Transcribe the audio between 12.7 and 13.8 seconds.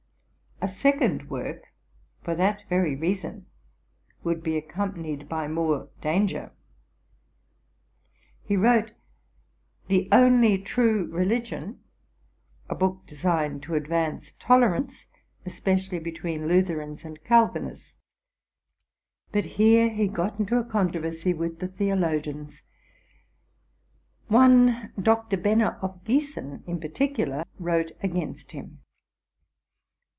book designed to